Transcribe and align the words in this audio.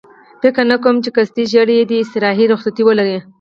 فکر 0.41 0.63
نه 0.71 0.77
کوم 0.83 0.95
چې 1.03 1.09
قصدي 1.17 1.43
ژېړی 1.51 1.77
دې 1.89 1.97
استراحتي 2.01 2.45
رخصتي 2.51 2.83
ولري. 2.85 3.17